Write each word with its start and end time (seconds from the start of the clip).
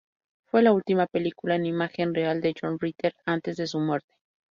Fue 0.47 0.63
la 0.63 0.73
última 0.73 1.05
película 1.05 1.53
en 1.53 1.67
imagen 1.67 2.15
real 2.15 2.41
de 2.41 2.55
John 2.59 2.79
Ritter 2.79 3.13
antes 3.27 3.55
de 3.55 3.67
su 3.67 3.79
muerte. 3.79 4.17